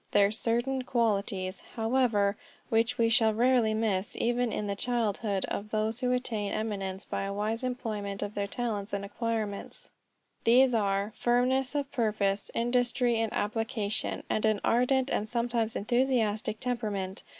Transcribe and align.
There 0.13 0.25
are 0.25 0.31
certain 0.31 0.81
qualities, 0.81 1.61
however, 1.75 2.35
which 2.69 2.97
we 2.97 3.07
shall 3.07 3.35
rarely 3.35 3.75
miss 3.75 4.15
even 4.15 4.51
in 4.51 4.65
the 4.65 4.75
childhood 4.75 5.45
of 5.45 5.69
those 5.69 5.99
who 5.99 6.11
attain 6.11 6.51
eminence 6.51 7.05
by 7.05 7.21
a 7.21 7.31
wise 7.31 7.63
employment 7.63 8.23
of 8.23 8.33
their 8.33 8.47
talents 8.47 8.93
and 8.93 9.05
acquirements. 9.05 9.91
These 10.43 10.73
are: 10.73 11.13
firmness 11.15 11.75
of 11.75 11.91
purpose, 11.91 12.49
industry 12.55 13.19
and 13.21 13.31
application, 13.31 14.23
and 14.27 14.43
an 14.43 14.59
ardent, 14.63 15.11
and 15.11 15.29
sometimes 15.29 15.75
enthusiastic 15.75 16.59
temperament. 16.59 17.21